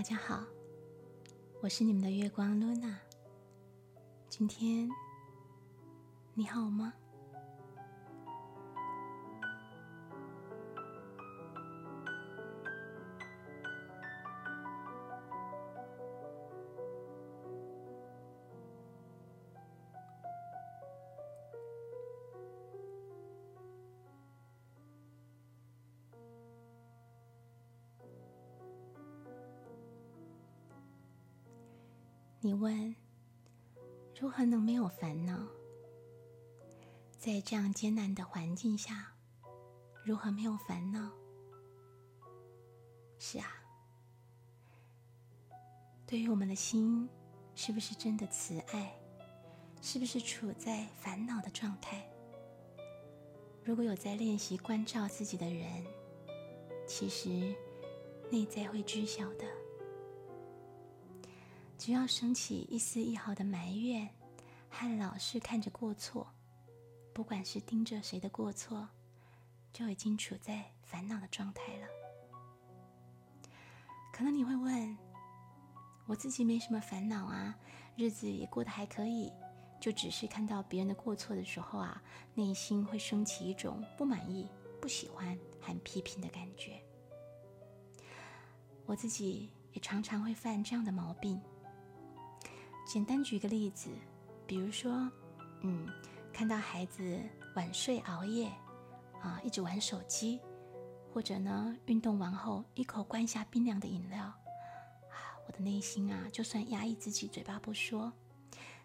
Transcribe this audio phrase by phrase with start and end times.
[0.00, 0.42] 大家好，
[1.60, 2.98] 我是你们的月光露娜。
[4.30, 4.88] 今天
[6.32, 6.94] 你好吗？
[32.42, 32.96] 你问：
[34.18, 35.46] 如何能没有烦恼？
[37.18, 39.12] 在这样艰难的环境下，
[40.02, 41.12] 如何没有烦恼？
[43.18, 43.46] 是啊，
[46.06, 47.06] 对于我们的心，
[47.54, 48.98] 是不是真的慈爱？
[49.82, 52.10] 是不是处在烦恼的状态？
[53.62, 55.84] 如果有在练习关照自己的人，
[56.88, 57.54] 其实
[58.30, 59.59] 内在会知晓的。
[61.90, 64.08] 只要升起一丝一毫的埋怨，
[64.68, 66.24] 和老是看着过错，
[67.12, 68.88] 不管是盯着谁的过错，
[69.72, 71.88] 就已经处在烦恼的状态了。
[74.12, 74.96] 可能你会问，
[76.06, 77.58] 我自己没什么烦恼啊，
[77.96, 79.28] 日子也过得还可以，
[79.80, 82.00] 就只是看到别人的过错的时候啊，
[82.34, 84.48] 内心会升起一种不满意、
[84.80, 86.80] 不喜欢和批评的感觉。
[88.86, 91.42] 我自己也常常会犯这样的毛病。
[92.90, 93.88] 简单举个例子，
[94.48, 95.08] 比如说，
[95.60, 95.88] 嗯，
[96.32, 97.16] 看到孩子
[97.54, 98.50] 晚睡熬夜，
[99.20, 100.40] 啊，一直玩手机，
[101.14, 104.34] 或者呢，运动完后一口灌下冰凉的饮料，啊，
[105.46, 108.12] 我的内心啊，就算压抑自己，嘴巴不说，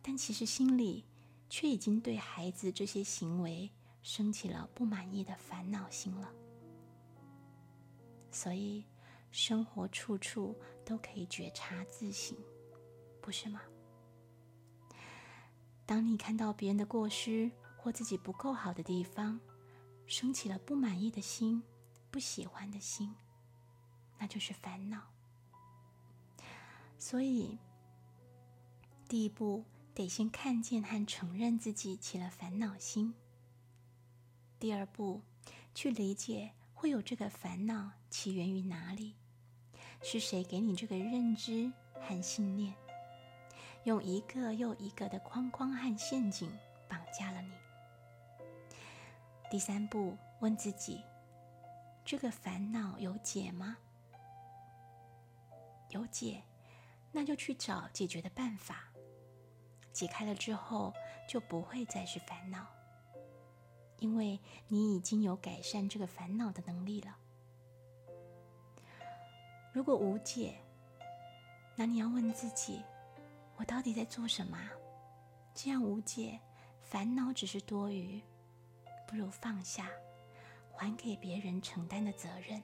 [0.00, 1.04] 但其实心里
[1.50, 3.68] 却已经对孩子这些行为
[4.02, 6.32] 升起了不满意的烦恼心了。
[8.30, 8.84] 所以，
[9.32, 12.38] 生活处处都可以觉察自省，
[13.20, 13.60] 不是吗？
[15.88, 19.40] 当你看到别人的过失或自己不够好的地方，
[20.06, 21.62] 升起了不满意的心、
[22.10, 23.14] 不喜欢的心，
[24.18, 25.00] 那就是烦恼。
[26.98, 27.58] 所以，
[29.08, 33.14] 第一步得先看见和承认自己起了烦恼心。
[34.58, 35.22] 第二步，
[35.74, 39.14] 去理解会有这个烦恼起源于哪里，
[40.02, 42.74] 是谁给你这个认知和信念。
[43.88, 46.52] 用一个又一个的框框和陷阱
[46.90, 47.54] 绑架了你。
[49.50, 51.02] 第三步，问自己：
[52.04, 53.78] 这个烦恼有解吗？
[55.88, 56.42] 有解，
[57.10, 58.92] 那就去找解决的办法。
[59.90, 60.92] 解开了之后，
[61.26, 62.66] 就不会再是烦恼，
[64.00, 67.16] 因为你已经有改善这个烦恼的能力了。
[69.72, 70.58] 如果无解，
[71.74, 72.82] 那你要问自己。
[73.58, 74.56] 我到底在做什么？
[75.52, 76.38] 这样无解，
[76.80, 78.22] 烦恼只是多余，
[79.04, 79.90] 不如放下，
[80.76, 82.62] 还给别人承担的责任，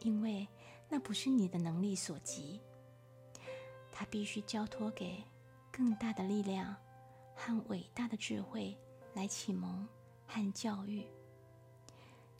[0.00, 0.46] 因为
[0.86, 2.60] 那不是你的能力所及，
[3.90, 5.24] 他必须交托给
[5.72, 6.76] 更大的力量
[7.34, 8.76] 和伟大的智慧
[9.14, 9.88] 来启蒙
[10.26, 11.06] 和教育。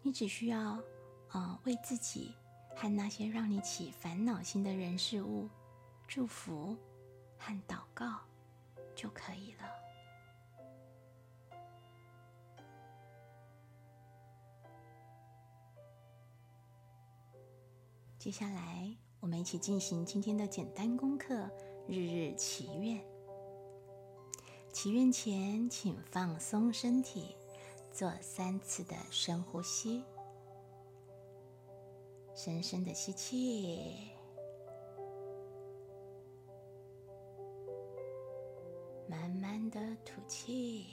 [0.03, 0.79] 你只需要，
[1.31, 2.35] 呃，为自己
[2.77, 5.49] 和那些让你起烦恼心的人事物。
[6.13, 6.77] 祝福
[7.39, 8.19] 和祷告
[8.97, 9.61] 就可以了。
[18.19, 21.49] 接下来，我们一起进行今天的简单功课——
[21.87, 23.01] 日日祈愿。
[24.73, 27.37] 祈愿前，请放松身体，
[27.93, 30.03] 做三次的深呼吸，
[32.35, 34.11] 深深的吸气。
[39.11, 40.87] 慢慢的吐气，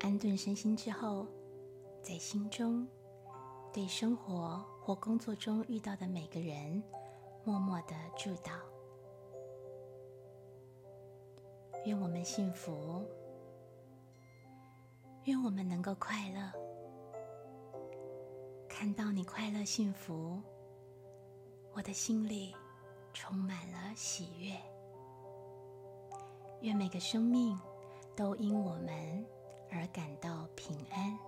[0.00, 1.24] 安顿身心之后，
[2.02, 2.86] 在心中
[3.76, 4.64] 对生活。
[4.86, 6.80] 或工作中遇到的每个人，
[7.42, 8.52] 默默的祝祷：
[11.84, 13.04] 愿我们幸福，
[15.24, 16.52] 愿我们能够快乐。
[18.68, 20.40] 看到你快乐幸福，
[21.72, 22.54] 我的心里
[23.12, 24.56] 充满了喜悦。
[26.60, 27.58] 愿每个生命
[28.14, 29.26] 都因我们
[29.68, 31.18] 而感到平安。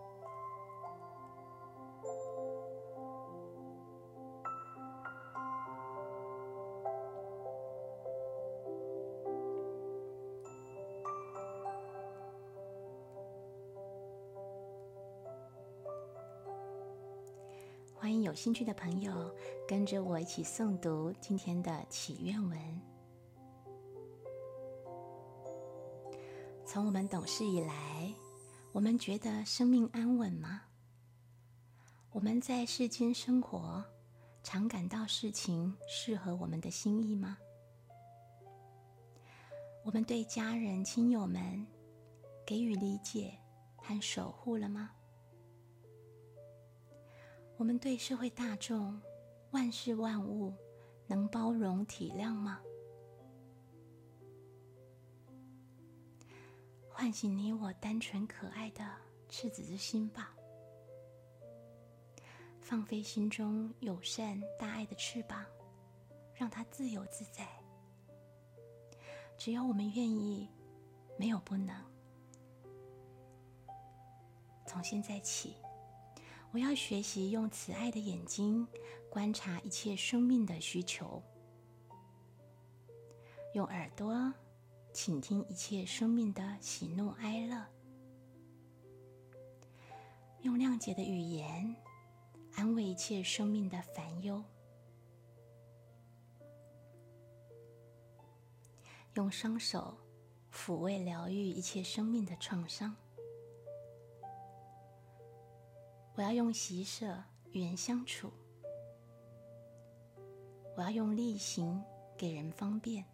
[18.08, 19.30] 欢迎有兴趣的朋友
[19.68, 22.80] 跟着我一起诵读今天的祈愿文。
[26.64, 28.10] 从我们懂事以来，
[28.72, 30.62] 我们觉得生命安稳吗？
[32.10, 33.84] 我们在世间生活，
[34.42, 37.36] 常感到事情适合我们的心意吗？
[39.84, 41.66] 我们对家人亲友们
[42.46, 43.38] 给予理解
[43.76, 44.92] 和守护了吗？
[47.58, 48.98] 我们对社会大众、
[49.50, 50.54] 万事万物
[51.08, 52.60] 能包容体谅吗？
[56.88, 58.88] 唤醒你我单纯可爱的
[59.28, 60.32] 赤子之心吧，
[62.60, 65.44] 放飞心中友善大爱的翅膀，
[66.34, 67.48] 让它自由自在。
[69.36, 70.48] 只要我们愿意，
[71.16, 71.74] 没有不能。
[74.64, 75.56] 从现在起。
[76.50, 78.66] 我要学习用慈爱的眼睛
[79.10, 81.22] 观察一切生命的需求，
[83.54, 84.32] 用耳朵
[84.92, 87.64] 倾听一切生命的喜怒哀乐，
[90.40, 91.76] 用谅解的语言
[92.54, 94.42] 安慰一切生命的烦忧，
[99.14, 99.96] 用双手
[100.50, 102.96] 抚慰疗愈一切生命的创伤。
[106.18, 107.22] 我要用喜舍
[107.52, 108.32] 与人相处，
[110.76, 111.80] 我要用力行
[112.16, 113.04] 给人方便，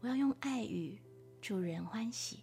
[0.00, 1.00] 我要用爱语
[1.40, 2.42] 助人欢喜，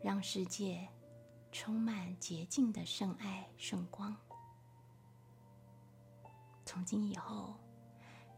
[0.00, 0.88] 让世界
[1.52, 4.16] 充满洁净的圣爱圣光。
[6.64, 7.54] 从今以后，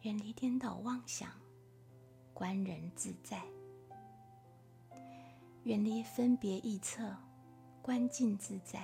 [0.01, 1.31] 远离颠倒妄想，
[2.35, 3.41] 观人自在。
[5.67, 7.17] 远离分别臆测，
[7.83, 8.83] 观境自在；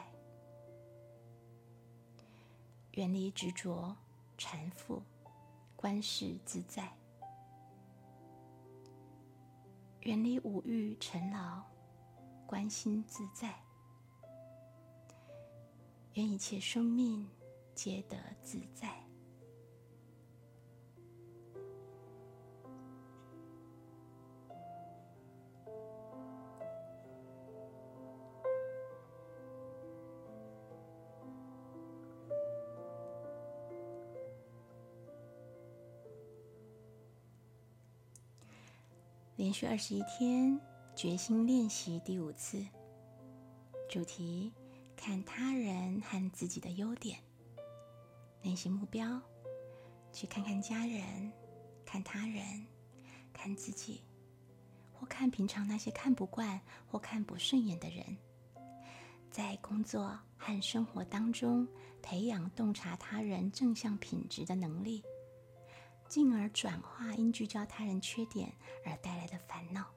[2.94, 3.96] 远离执着
[4.36, 5.00] 缠缚，
[5.76, 6.82] 观世自在；
[10.00, 11.62] 远离五欲尘劳，
[12.48, 13.54] 观心自在。
[16.14, 17.30] 愿一切生命
[17.76, 19.11] 皆得自在。
[39.42, 40.56] 连续二十一天，
[40.94, 42.64] 决心练习第五次。
[43.90, 44.52] 主题：
[44.96, 47.18] 看他人和自己的优点。
[48.42, 49.20] 练习目标：
[50.12, 51.32] 去看看家人，
[51.84, 52.64] 看他人，
[53.32, 54.04] 看自己，
[54.92, 58.16] 或看平常那些看不惯或看不顺眼的人。
[59.28, 61.66] 在工作和生活当中，
[62.00, 65.02] 培养洞察他人正向品质的能力。
[66.12, 68.54] 进而转化因聚焦他人缺点
[68.84, 69.90] 而带来的烦恼。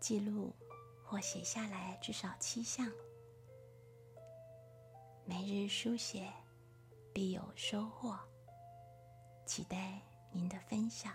[0.00, 0.52] 记录
[1.04, 2.90] 或写下来至少七项，
[5.24, 6.28] 每日书写
[7.14, 8.18] 必有收获。
[9.46, 11.14] 期待您的分享。